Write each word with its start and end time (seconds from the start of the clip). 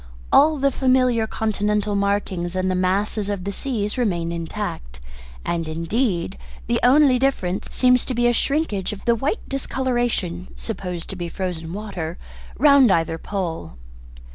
All 0.31 0.57
the 0.57 0.71
familiar 0.71 1.27
continental 1.27 1.93
markings 1.93 2.55
and 2.55 2.71
the 2.71 2.73
masses 2.73 3.29
of 3.29 3.43
the 3.43 3.51
seas 3.51 3.99
remain 3.99 4.31
intact, 4.31 4.99
and 5.45 5.67
indeed 5.67 6.39
the 6.65 6.79
only 6.81 7.19
difference 7.19 7.67
seems 7.69 8.03
to 8.05 8.15
be 8.15 8.25
a 8.25 8.33
shrinkage 8.33 8.93
of 8.93 9.05
the 9.05 9.13
white 9.13 9.47
discolouration 9.47 10.47
(supposed 10.55 11.07
to 11.11 11.15
be 11.15 11.29
frozen 11.29 11.71
water) 11.71 12.17
round 12.57 12.91
either 12.91 13.19
pole." 13.19 13.73